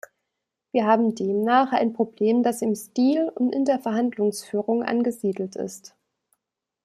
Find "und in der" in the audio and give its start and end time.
3.35-3.77